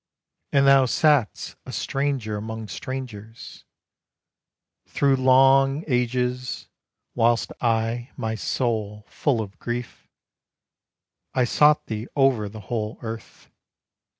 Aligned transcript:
And 0.51 0.65
thou 0.65 0.85
sat'st 0.87 1.57
a 1.67 1.71
stranger 1.71 2.35
among 2.35 2.69
strangers, 2.69 3.65
Through 4.87 5.17
long 5.17 5.83
ages, 5.87 6.67
Whilst 7.13 7.51
I, 7.61 8.09
my 8.17 8.33
soul 8.33 9.05
full 9.07 9.41
of 9.41 9.59
grief, 9.59 10.07
I 11.35 11.43
sought 11.43 11.85
thee 11.85 12.07
over 12.15 12.49
the 12.49 12.61
whole 12.61 12.97
earth. 13.03 13.51